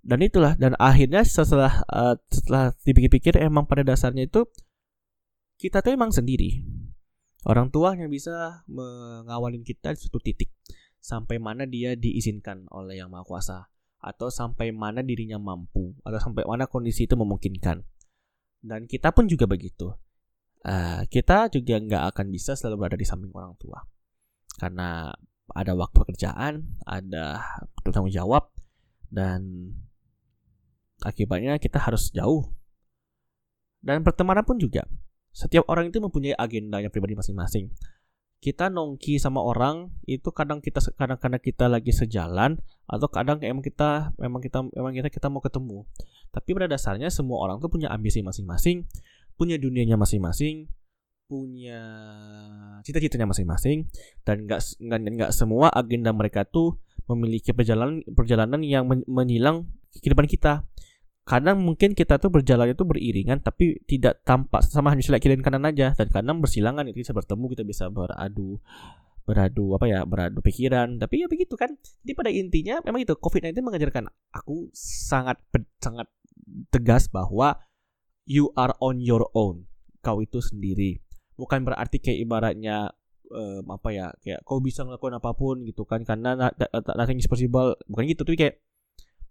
Dan 0.05 0.21
itulah 0.21 0.53
dan 0.55 0.77
akhirnya 0.77 1.25
setelah 1.25 1.81
uh, 1.89 2.15
setelah 2.29 2.71
dipikir-pikir 2.85 3.41
emang 3.41 3.65
pada 3.65 3.81
dasarnya 3.81 4.29
itu 4.29 4.45
kita 5.57 5.81
tuh 5.81 5.97
emang 5.97 6.13
sendiri 6.13 6.61
orang 7.45 7.71
tua 7.71 7.93
yang 7.93 8.09
bisa 8.11 8.65
mengawalin 8.67 9.63
kita 9.63 9.93
di 9.93 9.99
suatu 10.01 10.19
titik. 10.19 10.51
Sampai 10.99 11.37
mana 11.37 11.69
dia 11.69 11.93
diizinkan 11.93 12.65
oleh 12.73 12.97
yang 12.99 13.13
maha 13.13 13.23
kuasa. 13.25 13.57
Atau 14.01 14.33
sampai 14.33 14.73
mana 14.73 15.05
dirinya 15.05 15.37
mampu. 15.37 15.93
Atau 16.01 16.17
sampai 16.17 16.43
mana 16.43 16.65
kondisi 16.65 17.05
itu 17.05 17.13
memungkinkan. 17.13 17.85
Dan 18.65 18.89
kita 18.89 19.13
pun 19.13 19.29
juga 19.29 19.45
begitu. 19.45 19.93
Uh, 20.65 21.05
kita 21.13 21.53
juga 21.53 21.77
nggak 21.77 22.03
akan 22.09 22.25
bisa 22.33 22.57
selalu 22.57 22.81
berada 22.81 22.97
di 22.97 23.05
samping 23.05 23.29
orang 23.31 23.53
tua. 23.61 23.85
Karena 24.57 25.13
ada 25.53 25.77
waktu 25.77 26.01
pekerjaan 26.01 26.81
ada 26.89 27.37
tanggung 27.93 28.09
jawab 28.09 28.49
dan 29.13 29.69
Akibatnya 31.03 31.59
kita 31.59 31.81
harus 31.81 32.09
jauh. 32.09 32.47
Dan 33.83 34.01
pertemanan 34.01 34.47
pun 34.47 34.55
juga. 34.55 34.87
Setiap 35.35 35.67
orang 35.67 35.91
itu 35.91 35.99
mempunyai 35.99 36.31
agendanya 36.31 36.87
pribadi 36.87 37.11
masing-masing. 37.19 37.67
Kita 38.39 38.71
nongki 38.71 39.19
sama 39.19 39.43
orang 39.43 39.91
itu 40.07 40.31
kadang 40.31 40.63
kita 40.63 40.79
kadang 40.95 41.19
kadang 41.19 41.43
kita 41.43 41.67
lagi 41.67 41.91
sejalan 41.91 42.55
atau 42.87 43.07
kadang 43.11 43.43
emang 43.43 43.59
kita 43.59 44.15
memang 44.15 44.39
kita 44.39 44.63
memang 44.71 44.95
kita 44.95 45.11
kita 45.11 45.27
mau 45.27 45.43
ketemu. 45.43 45.83
Tapi 46.31 46.55
pada 46.55 46.71
dasarnya 46.71 47.11
semua 47.11 47.43
orang 47.43 47.59
tuh 47.59 47.67
punya 47.67 47.91
ambisi 47.91 48.23
masing-masing, 48.23 48.87
punya 49.35 49.59
dunianya 49.59 49.99
masing-masing, 49.99 50.71
punya 51.25 51.81
cita-citanya 52.85 53.27
masing-masing 53.27 53.89
dan 54.23 54.45
nggak 54.45 54.61
nggak 54.79 55.31
semua 55.33 55.73
agenda 55.73 56.13
mereka 56.13 56.45
tuh 56.45 56.77
memiliki 57.09 57.51
perjalanan 57.51 58.05
perjalanan 58.13 58.61
yang 58.61 58.85
menyilang 58.87 59.67
kehidupan 59.99 60.29
kita 60.29 60.63
kadang 61.25 61.57
mungkin 61.57 61.97
kita 61.97 62.21
tuh 62.21 62.29
berjalan 62.29 62.77
itu 62.77 62.85
beriringan 62.85 63.41
tapi 63.41 63.81
tidak 63.89 64.21
tampak 64.21 64.61
sama 64.61 64.93
hanya 64.93 65.01
sila 65.01 65.17
kiri 65.17 65.33
dan 65.33 65.43
kanan 65.43 65.65
aja. 65.65 65.97
Dan 65.97 66.07
kadang 66.13 66.37
bersilangan 66.37 66.85
itu 66.85 67.01
bisa 67.01 67.17
bertemu 67.17 67.45
kita 67.57 67.63
bisa 67.65 67.89
beradu 67.89 68.61
beradu 69.25 69.73
apa 69.73 69.85
ya 69.89 70.05
beradu 70.05 70.39
pikiran. 70.45 71.01
Tapi 71.01 71.25
ya 71.25 71.27
begitu 71.27 71.57
kan. 71.57 71.73
Jadi 72.05 72.13
pada 72.13 72.29
intinya 72.29 72.77
memang 72.85 73.01
itu 73.01 73.17
covid-19 73.17 73.57
mengajarkan 73.65 74.05
aku 74.37 74.69
sangat 74.77 75.41
sangat 75.81 76.05
tegas 76.69 77.09
bahwa 77.09 77.57
you 78.29 78.53
are 78.53 78.77
on 78.77 79.01
your 79.01 79.25
own. 79.33 79.65
Kau 80.05 80.21
itu 80.21 80.37
sendiri. 80.45 81.01
Bukan 81.41 81.65
berarti 81.65 81.97
kayak 81.97 82.21
ibaratnya 82.21 82.93
um, 83.33 83.65
apa 83.73 83.89
ya 83.89 84.07
kayak 84.21 84.45
kau 84.45 84.61
bisa 84.61 84.85
ngelakuin 84.85 85.17
apa 85.17 85.33
pun 85.33 85.65
gitu 85.65 85.89
kan. 85.89 86.05
Karena 86.05 86.37
nothing 86.93 87.17
is 87.17 87.25
possible. 87.25 87.73
Bukan 87.89 88.05
gitu 88.13 88.21
tapi 88.21 88.37
kayak 88.37 88.61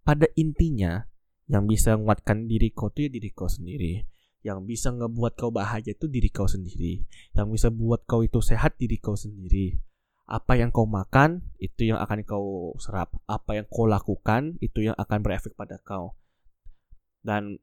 pada 0.02 0.26
intinya 0.34 1.06
yang 1.44 1.68
bisa 1.68 1.96
menguatkan 1.96 2.48
diri 2.48 2.72
kau 2.72 2.88
tuh 2.88 3.08
ya 3.08 3.10
diri 3.12 3.30
kau 3.32 3.48
sendiri. 3.48 4.04
Yang 4.44 4.58
bisa 4.68 4.88
ngebuat 4.92 5.32
kau 5.40 5.52
bahagia 5.52 5.96
itu 5.96 6.08
diri 6.08 6.28
kau 6.28 6.48
sendiri. 6.48 7.04
Yang 7.36 7.46
bisa 7.52 7.68
buat 7.72 8.04
kau 8.04 8.24
itu 8.24 8.40
sehat 8.40 8.76
diri 8.76 9.00
kau 9.00 9.16
sendiri. 9.16 9.76
Apa 10.24 10.56
yang 10.56 10.72
kau 10.72 10.88
makan 10.88 11.44
itu 11.60 11.92
yang 11.92 12.00
akan 12.00 12.24
kau 12.24 12.72
serap. 12.80 13.12
Apa 13.28 13.60
yang 13.60 13.66
kau 13.68 13.88
lakukan 13.88 14.56
itu 14.60 14.88
yang 14.88 14.96
akan 14.96 15.20
berefek 15.20 15.52
pada 15.56 15.80
kau. 15.80 16.16
Dan 17.24 17.60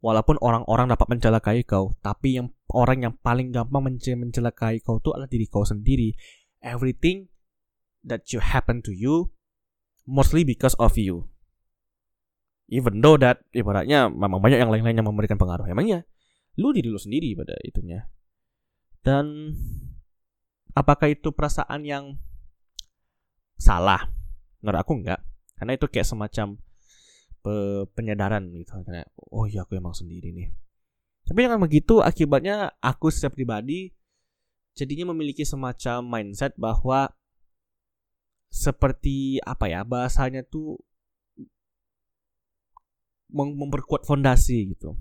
walaupun 0.00 0.36
orang-orang 0.40 0.92
dapat 0.92 1.16
mencelakai 1.16 1.64
kau, 1.64 1.96
tapi 2.04 2.40
yang 2.40 2.52
orang 2.72 3.08
yang 3.08 3.14
paling 3.20 3.52
gampang 3.52 3.92
mencelakai 3.92 4.84
kau 4.84 5.00
itu 5.00 5.12
adalah 5.12 5.28
diri 5.28 5.48
kau 5.48 5.64
sendiri. 5.64 6.16
Everything 6.60 7.28
that 8.04 8.32
you 8.32 8.40
happen 8.40 8.80
to 8.84 8.92
you 8.92 9.32
mostly 10.08 10.44
because 10.44 10.76
of 10.76 10.96
you 10.96 11.28
even 12.66 12.98
though 12.98 13.18
that 13.18 13.42
ibaratnya 13.54 14.10
memang 14.10 14.42
banyak 14.42 14.58
yang 14.58 14.70
lain-lain 14.70 14.98
yang 14.98 15.08
memberikan 15.08 15.38
pengaruh 15.38 15.66
emangnya? 15.66 16.02
Lu 16.58 16.72
diri 16.72 16.88
lu 16.88 16.98
sendiri 16.98 17.36
pada 17.36 17.54
itunya. 17.62 18.08
Dan 19.04 19.54
apakah 20.74 21.12
itu 21.12 21.30
perasaan 21.30 21.86
yang 21.86 22.18
salah? 23.60 24.10
Menurut 24.60 24.80
aku 24.82 24.92
enggak. 24.98 25.20
Karena 25.56 25.78
itu 25.78 25.86
kayak 25.86 26.08
semacam 26.08 26.58
pe 27.44 27.54
penyadaran 27.94 28.50
gitu. 28.50 28.74
Kayak 28.82 29.08
oh 29.30 29.46
iya 29.46 29.62
aku 29.62 29.78
emang 29.78 29.94
sendiri 29.94 30.34
nih. 30.34 30.50
Tapi 31.26 31.38
dengan 31.42 31.58
begitu 31.58 32.02
akibatnya 32.02 32.74
aku 32.82 33.10
secara 33.10 33.34
pribadi 33.34 33.90
jadinya 34.76 35.10
memiliki 35.10 35.42
semacam 35.42 36.04
mindset 36.04 36.54
bahwa 36.54 37.10
seperti 38.52 39.42
apa 39.42 39.66
ya 39.66 39.82
bahasanya 39.82 40.46
tuh 40.46 40.78
memperkuat 43.32 44.06
fondasi 44.06 44.76
gitu. 44.76 44.94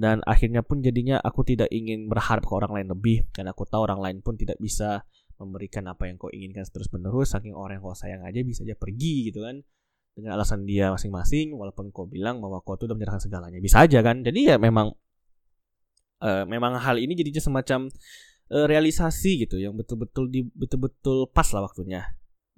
Dan 0.00 0.22
akhirnya 0.24 0.64
pun 0.64 0.80
jadinya 0.80 1.20
aku 1.20 1.44
tidak 1.44 1.68
ingin 1.68 2.08
berharap 2.08 2.46
ke 2.46 2.52
orang 2.54 2.72
lain 2.72 2.88
lebih 2.94 3.26
karena 3.34 3.52
aku 3.52 3.66
tahu 3.68 3.84
orang 3.84 4.00
lain 4.00 4.18
pun 4.24 4.38
tidak 4.38 4.56
bisa 4.56 5.04
memberikan 5.36 5.88
apa 5.88 6.08
yang 6.08 6.20
kau 6.20 6.30
inginkan 6.30 6.64
terus 6.68 6.88
menerus 6.92 7.32
saking 7.32 7.56
orang 7.56 7.80
yang 7.80 7.84
kau 7.84 7.96
sayang 7.96 8.22
aja 8.24 8.40
bisa 8.40 8.62
aja 8.62 8.78
pergi 8.78 9.28
gitu 9.32 9.44
kan. 9.44 9.60
Dengan 10.10 10.36
alasan 10.38 10.66
dia 10.66 10.90
masing-masing 10.90 11.52
walaupun 11.54 11.90
kau 11.90 12.06
bilang 12.06 12.38
bahwa 12.38 12.62
kau 12.62 12.78
tuh 12.78 12.90
udah 12.90 12.96
menyerahkan 12.96 13.22
segalanya 13.22 13.58
bisa 13.58 13.82
aja 13.82 14.00
kan. 14.00 14.22
Jadi 14.22 14.54
ya 14.54 14.56
memang 14.56 14.94
uh, 16.22 16.44
memang 16.46 16.78
hal 16.78 16.96
ini 17.00 17.16
jadinya 17.18 17.42
semacam 17.42 17.90
uh, 18.52 18.66
realisasi 18.68 19.48
gitu 19.48 19.56
yang 19.58 19.74
betul-betul 19.74 20.28
di 20.28 20.46
betul-betul 20.54 21.28
pas 21.32 21.48
lah 21.50 21.66
waktunya 21.66 22.04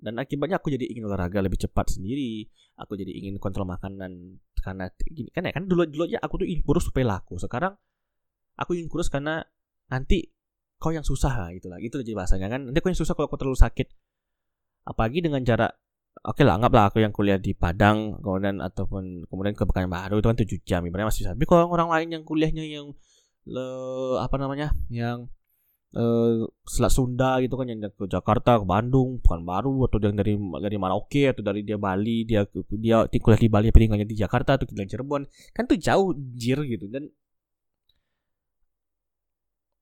dan 0.02 0.18
akibatnya 0.18 0.58
aku 0.58 0.74
jadi 0.74 0.90
ingin 0.90 1.06
olahraga 1.06 1.38
lebih 1.38 1.62
cepat 1.62 1.94
sendiri. 1.94 2.50
Aku 2.74 2.98
jadi 2.98 3.14
ingin 3.14 3.38
kontrol 3.38 3.62
makanan 3.70 4.42
karena 4.58 4.90
gini 4.98 5.30
kan 5.30 5.46
ya 5.46 5.54
kan 5.54 5.66
dulu 5.70 5.86
dulu 5.86 6.10
aja 6.10 6.18
aku 6.18 6.42
tuh 6.42 6.46
ingin 6.50 6.66
kurus 6.66 6.90
supaya 6.90 7.06
laku. 7.16 7.38
Sekarang 7.38 7.78
aku 8.58 8.74
ingin 8.74 8.90
kurus 8.90 9.06
karena 9.06 9.46
nanti 9.86 10.26
kau 10.82 10.90
yang 10.90 11.06
susah 11.06 11.46
lah. 11.46 11.50
Itulah 11.54 11.78
itu 11.78 12.02
jadi 12.02 12.18
bahasanya 12.18 12.50
kan. 12.50 12.60
Nanti 12.66 12.82
kau 12.82 12.90
yang 12.90 12.98
susah 12.98 13.14
kalau 13.14 13.30
kau 13.30 13.38
terlalu 13.38 13.54
sakit. 13.62 13.88
Apalagi 14.82 15.22
dengan 15.22 15.46
jarak 15.46 15.78
oke 16.26 16.42
lah 16.42 16.58
anggaplah 16.58 16.90
aku 16.90 16.98
yang 16.98 17.14
kuliah 17.14 17.38
di 17.38 17.54
Padang 17.54 18.18
kemudian 18.20 18.58
ataupun 18.58 19.30
kemudian 19.30 19.54
ke 19.54 19.64
Pekanbaru 19.64 20.18
itu 20.18 20.28
kan 20.28 20.38
tujuh 20.42 20.58
jam 20.66 20.82
ibaratnya 20.82 21.14
masih 21.14 21.20
bisa. 21.22 21.30
Tapi 21.38 21.46
kalau 21.46 21.70
orang 21.70 21.94
lain 21.94 22.08
yang 22.18 22.22
kuliahnya 22.26 22.66
yang 22.66 22.90
le, 23.46 23.66
apa 24.18 24.34
namanya 24.34 24.74
yang 24.90 25.30
uh, 25.96 26.48
Selat 26.64 26.92
Sunda 26.92 27.40
gitu 27.44 27.54
kan 27.56 27.68
yang 27.68 27.80
ke 27.84 28.04
Jakarta 28.08 28.60
ke 28.60 28.64
Bandung 28.64 29.20
Pekanbaru 29.20 29.88
atau 29.88 29.98
yang 30.00 30.16
dari 30.16 30.34
dari 30.36 30.76
Merauke 30.80 31.32
atau 31.32 31.42
dari 31.44 31.60
dia 31.64 31.76
Bali 31.76 32.24
dia 32.24 32.44
dia 32.76 33.06
kuliah 33.20 33.40
di 33.40 33.48
Bali 33.50 33.68
tapi 33.68 33.80
tinggalnya 33.88 34.08
di 34.08 34.16
Jakarta 34.16 34.56
atau 34.56 34.66
di 34.68 34.74
Cirebon. 34.74 35.22
Kan 35.52 35.64
tuh 35.68 35.76
jauh 35.76 36.16
jir 36.36 36.60
gitu 36.64 36.88
dan 36.88 37.08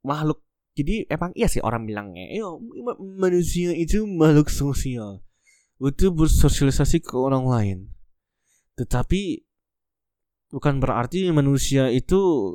makhluk 0.01 0.41
jadi 0.73 1.05
emang 1.13 1.37
iya 1.37 1.45
sih 1.45 1.61
orang 1.61 1.85
bilangnya 1.85 2.33
yo 2.33 2.57
manusia 3.21 3.77
itu 3.77 4.09
makhluk 4.09 4.49
sosial 4.49 5.21
itu 5.89 6.13
bersosialisasi 6.13 7.01
ke 7.01 7.17
orang 7.17 7.45
lain. 7.49 7.79
Tetapi 8.77 9.41
bukan 10.53 10.77
berarti 10.77 11.33
manusia 11.33 11.89
itu 11.89 12.53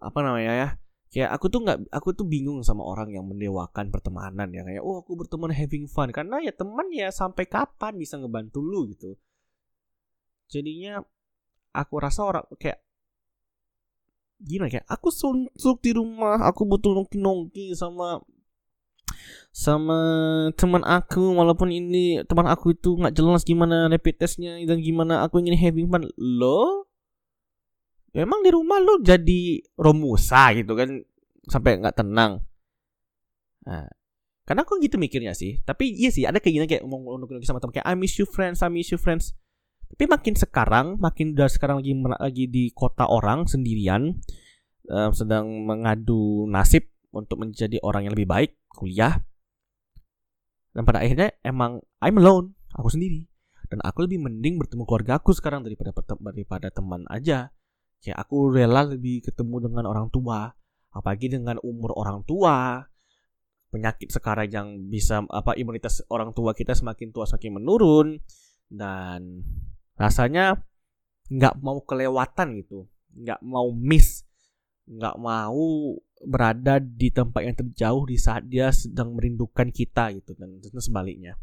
apa 0.00 0.24
namanya 0.24 0.52
ya 0.54 0.68
kayak 1.16 1.32
aku 1.32 1.48
tuh 1.48 1.64
nggak 1.64 1.88
aku 1.88 2.12
tuh 2.12 2.28
bingung 2.28 2.60
sama 2.60 2.84
orang 2.84 3.08
yang 3.08 3.24
mendewakan 3.24 3.88
pertemanan 3.88 4.52
ya 4.52 4.60
kayak 4.68 4.84
oh 4.84 5.00
aku 5.00 5.16
berteman 5.16 5.48
having 5.48 5.88
fun. 5.88 6.12
Karena 6.12 6.44
ya 6.44 6.52
teman 6.52 6.92
ya 6.92 7.08
sampai 7.08 7.48
kapan 7.48 7.96
bisa 7.96 8.20
ngebantu 8.20 8.60
lu 8.60 8.92
gitu. 8.92 9.16
Jadinya 10.52 11.00
aku 11.72 11.94
rasa 12.04 12.20
orang 12.20 12.44
kayak 12.60 12.84
gimana 14.44 14.68
kayak 14.68 14.84
aku 14.92 15.08
suntuk 15.08 15.80
di 15.80 15.96
rumah 15.96 16.36
aku 16.44 16.68
butuh 16.68 16.92
nongki 16.92 17.16
nongki 17.16 17.72
sama 17.72 18.20
sama 19.56 19.96
teman 20.52 20.84
aku 20.84 21.32
walaupun 21.32 21.72
ini 21.72 22.20
teman 22.28 22.44
aku 22.44 22.76
itu 22.76 22.92
nggak 22.92 23.16
jelas 23.16 23.40
gimana 23.48 23.88
rapid 23.88 24.20
testnya 24.20 24.60
dan 24.68 24.84
gimana 24.84 25.24
aku 25.24 25.40
ingin 25.40 25.56
having 25.56 25.88
fun. 25.88 26.04
Lo 26.20 26.84
emang 28.22 28.40
di 28.40 28.50
rumah 28.52 28.80
lo 28.80 29.00
jadi 29.02 29.60
romusa 29.76 30.56
gitu 30.56 30.72
kan 30.72 31.00
sampai 31.46 31.82
nggak 31.82 31.96
tenang 31.96 32.40
nah, 33.66 33.86
karena 34.46 34.60
aku 34.64 34.78
gitu 34.80 34.96
mikirnya 34.96 35.36
sih 35.36 35.60
tapi 35.62 35.92
iya 35.92 36.08
sih 36.08 36.24
ada 36.24 36.40
keinginan 36.40 36.70
kayak 36.70 36.86
ngomong 36.86 37.20
sama 37.44 37.60
teman 37.60 37.74
kayak 37.76 37.86
I 37.86 37.94
miss 37.98 38.16
you 38.16 38.26
friends 38.26 38.64
I 38.64 38.72
miss 38.72 38.90
you 38.90 38.98
friends 38.98 39.36
tapi 39.86 40.04
makin 40.10 40.34
sekarang, 40.34 40.86
makin 40.98 41.38
udah 41.38 41.46
sekarang 41.46 41.78
lagi 41.80 41.94
lagi 41.94 42.44
di 42.50 42.64
kota 42.74 43.06
orang 43.06 43.46
sendirian, 43.46 44.18
uh, 44.90 45.10
sedang 45.14 45.62
mengadu 45.62 46.50
nasib 46.50 46.90
untuk 47.14 47.46
menjadi 47.46 47.78
orang 47.86 48.10
yang 48.10 48.14
lebih 48.18 48.26
baik, 48.26 48.50
kuliah. 48.74 49.22
Dan 50.74 50.82
pada 50.84 51.00
akhirnya 51.00 51.32
emang 51.46 51.80
I'm 52.02 52.18
alone, 52.18 52.58
aku 52.74 52.90
sendiri. 52.92 53.30
Dan 53.66 53.82
aku 53.82 54.06
lebih 54.06 54.22
mending 54.22 54.58
bertemu 54.62 54.84
keluarga 54.86 55.18
aku 55.18 55.34
sekarang 55.34 55.62
daripada 55.62 55.94
daripada 56.22 56.68
teman 56.70 57.06
aja. 57.08 57.50
Kayak 58.06 58.22
aku 58.22 58.54
rela 58.54 58.86
lebih 58.86 59.26
ketemu 59.26 59.66
dengan 59.66 59.90
orang 59.90 60.06
tua, 60.14 60.46
apalagi 60.94 61.26
dengan 61.26 61.58
umur 61.66 61.90
orang 61.98 62.22
tua, 62.22 62.86
penyakit 63.74 64.14
sekarang 64.14 64.46
yang 64.46 64.68
bisa 64.86 65.26
apa 65.26 65.58
imunitas 65.58 66.06
orang 66.06 66.30
tua 66.30 66.54
kita 66.54 66.72
semakin 66.72 67.10
tua 67.10 67.26
semakin 67.26 67.58
menurun 67.58 68.08
dan 68.70 69.42
rasanya 69.98 70.62
nggak 71.26 71.58
mau 71.58 71.82
kelewatan 71.82 72.62
gitu 72.62 72.86
nggak 73.10 73.42
mau 73.42 73.74
miss 73.74 74.22
nggak 74.86 75.18
mau 75.18 75.98
berada 76.22 76.78
di 76.78 77.10
tempat 77.10 77.42
yang 77.42 77.56
terjauh 77.58 78.06
di 78.06 78.16
saat 78.16 78.46
dia 78.46 78.70
sedang 78.72 79.18
merindukan 79.18 79.68
kita 79.68 80.14
gitu 80.16 80.32
dan 80.32 80.62
tentu 80.62 80.80
sebaliknya. 80.80 81.36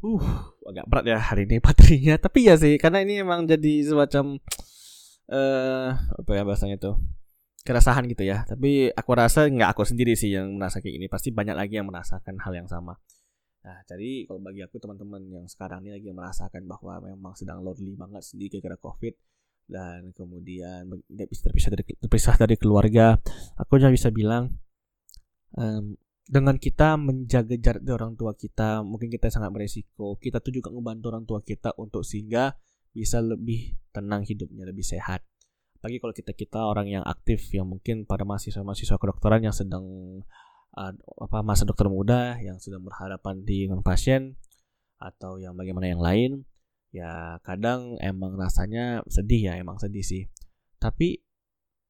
Uh 0.00 0.49
agak 0.66 0.84
berat 0.88 1.04
ya 1.08 1.18
hari 1.18 1.48
ini 1.48 1.56
baterainya. 1.64 2.14
Tapi 2.20 2.48
ya 2.48 2.54
sih 2.58 2.76
karena 2.76 3.04
ini 3.04 3.22
emang 3.24 3.48
jadi 3.48 3.86
semacam 3.86 4.38
eh 5.30 5.36
uh, 5.36 5.90
apa 5.94 6.30
ya 6.34 6.42
bahasanya 6.42 6.76
tuh 6.76 6.98
keresahan 7.62 8.04
gitu 8.10 8.24
ya. 8.26 8.44
Tapi 8.44 8.90
aku 8.92 9.10
rasa 9.14 9.46
nggak 9.46 9.76
aku 9.76 9.86
sendiri 9.86 10.16
sih 10.16 10.34
yang 10.34 10.56
merasa 10.56 10.82
kayak 10.82 10.96
ini 10.96 11.06
pasti 11.06 11.30
banyak 11.30 11.56
lagi 11.56 11.78
yang 11.78 11.88
merasakan 11.88 12.40
hal 12.40 12.52
yang 12.56 12.68
sama. 12.68 12.96
Nah, 13.60 13.76
jadi 13.84 14.24
kalau 14.24 14.40
bagi 14.40 14.64
aku 14.64 14.80
teman-teman 14.80 15.20
yang 15.28 15.44
sekarang 15.44 15.84
ini 15.84 15.92
lagi 15.92 16.08
merasakan 16.08 16.64
bahwa 16.64 16.96
memang 17.04 17.36
sedang 17.36 17.60
lonely 17.60 17.92
banget 17.92 18.24
sedih 18.24 18.48
gara-gara 18.56 18.80
COVID 18.80 19.14
dan 19.70 20.10
kemudian 20.16 20.88
tidak 21.06 21.28
bisa 21.30 21.42
terpisah 21.46 21.70
dari 21.70 21.84
terpisah 21.94 22.34
dari 22.40 22.56
keluarga, 22.58 23.20
aku 23.54 23.78
hanya 23.78 23.92
bisa 23.94 24.10
bilang 24.10 24.58
um, 25.54 25.94
dengan 26.26 26.56
kita 26.60 26.98
menjaga 27.00 27.56
jarak 27.56 27.82
dari 27.82 27.94
orang 27.96 28.14
tua 28.14 28.36
kita, 28.36 28.84
mungkin 28.84 29.08
kita 29.08 29.32
sangat 29.32 29.50
beresiko. 29.54 30.18
Kita 30.20 30.38
tuh 30.42 30.52
juga 30.54 30.68
ngebantu 30.70 31.04
orang 31.12 31.24
tua 31.26 31.40
kita 31.40 31.74
untuk 31.80 32.04
sehingga 32.06 32.54
bisa 32.90 33.22
lebih 33.22 33.78
tenang 33.94 34.26
hidupnya, 34.26 34.66
lebih 34.68 34.84
sehat. 34.84 35.22
Bagi 35.80 35.96
kalau 35.96 36.12
kita 36.12 36.36
kita 36.36 36.60
orang 36.60 36.92
yang 36.92 37.04
aktif, 37.06 37.48
yang 37.56 37.66
mungkin 37.66 38.04
pada 38.04 38.28
mahasiswa-mahasiswa 38.28 39.00
kedokteran 39.00 39.40
yang 39.40 39.56
sedang 39.56 39.84
uh, 40.76 40.92
apa 41.24 41.38
masa 41.42 41.66
dokter 41.66 41.88
muda 41.90 42.38
yang 42.38 42.60
sedang 42.62 42.84
berhadapan 42.84 43.42
di 43.42 43.66
dengan 43.66 43.82
pasien 43.82 44.36
atau 45.00 45.40
yang 45.40 45.56
bagaimana 45.56 45.88
yang 45.88 46.02
lain 46.02 46.44
ya 46.90 47.38
kadang 47.46 47.96
emang 48.02 48.34
rasanya 48.36 49.00
sedih 49.06 49.50
ya 49.50 49.54
emang 49.56 49.78
sedih 49.78 50.02
sih 50.02 50.24
tapi 50.82 51.22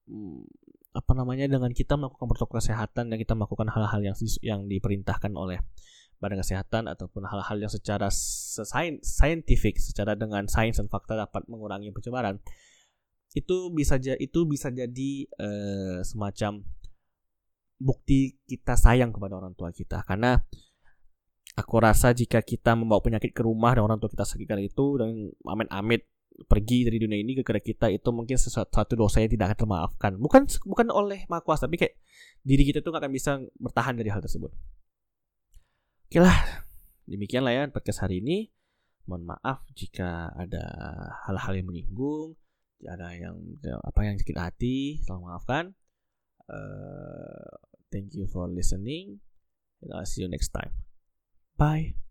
hmm, 0.07 0.45
apa 0.91 1.13
namanya 1.15 1.47
dengan 1.47 1.71
kita 1.71 1.95
melakukan 1.95 2.27
protokol 2.27 2.59
kesehatan 2.59 3.15
dan 3.15 3.17
kita 3.19 3.39
melakukan 3.39 3.71
hal-hal 3.71 4.01
yang 4.03 4.17
yang 4.43 4.67
diperintahkan 4.67 5.31
oleh 5.39 5.63
badan 6.19 6.43
kesehatan 6.43 6.91
ataupun 6.91 7.25
hal-hal 7.31 7.57
yang 7.57 7.73
secara 7.73 8.11
saintifik 9.01 9.79
secara 9.79 10.19
dengan 10.19 10.51
sains 10.51 10.77
dan 10.77 10.91
fakta 10.91 11.17
dapat 11.17 11.47
mengurangi 11.47 11.95
pencegahan 11.95 12.43
itu 13.31 13.71
bisa 13.71 13.95
itu 14.19 14.41
bisa 14.43 14.75
jadi 14.75 15.11
uh, 15.39 16.03
semacam 16.03 16.67
bukti 17.81 18.37
kita 18.45 18.77
sayang 18.77 19.11
kepada 19.11 19.41
orang 19.41 19.57
tua 19.57 19.73
kita. 19.73 20.05
Karena 20.05 20.37
aku 21.57 21.75
rasa 21.81 22.13
jika 22.13 22.45
kita 22.45 22.77
membawa 22.77 23.01
penyakit 23.01 23.33
ke 23.33 23.43
rumah 23.43 23.73
dan 23.75 23.89
orang 23.89 23.99
tua 24.03 24.13
kita 24.13 24.29
sakit 24.29 24.47
itu 24.61 24.87
dan 25.01 25.33
amit-amit 25.49 26.05
pergi 26.49 26.89
dari 26.89 26.97
dunia 26.97 27.21
ini 27.21 27.37
kepada 27.37 27.61
kita 27.61 27.87
itu 27.93 28.09
mungkin 28.11 28.37
sesuatu 28.39 28.95
dosa 28.97 29.21
yang 29.21 29.31
tidak 29.31 29.53
akan 29.53 29.59
termaafkan. 29.67 30.13
Bukan 30.17 30.43
bukan 30.65 30.87
oleh 30.89 31.29
maha 31.29 31.43
kuasa 31.45 31.69
tapi 31.69 31.81
kayak 31.81 31.95
diri 32.41 32.65
kita 32.65 32.81
tuh 32.81 32.95
gak 32.97 33.05
akan 33.05 33.13
bisa 33.13 33.41
bertahan 33.61 33.95
dari 33.99 34.09
hal 34.09 34.25
tersebut. 34.25 34.53
Oke 36.11 36.19
lah 36.19 36.67
demikian 37.07 37.45
lah 37.45 37.53
ya 37.55 37.63
podcast 37.69 38.03
hari 38.07 38.25
ini. 38.25 38.49
Mohon 39.09 39.37
maaf 39.37 39.67
jika 39.75 40.31
ada 40.37 40.63
hal-hal 41.27 41.59
yang 41.59 41.67
menyinggung 41.67 42.39
ada 42.81 43.13
yang 43.13 43.37
apa 43.85 44.01
yang 44.09 44.17
sakit 44.17 44.39
hati 44.41 44.77
tolong 45.05 45.29
maafkan. 45.29 45.77
Uh, 46.49 47.61
Thank 47.91 48.15
you 48.15 48.27
for 48.27 48.47
listening, 48.47 49.19
and 49.83 49.93
I'll 49.93 50.07
see 50.07 50.23
you 50.23 50.29
next 50.29 50.49
time. 50.55 50.71
Bye. 51.59 52.10